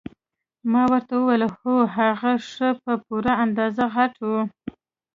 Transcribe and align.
ما 0.71 0.83
ورته 0.91 1.13
وویل 1.17 1.43
هو 1.59 1.75
هغه 1.97 2.33
ښه 2.51 2.69
په 2.83 2.93
پوره 3.05 3.33
اندازه 3.45 3.83
غټ 3.95 4.13
وو. 4.27 4.41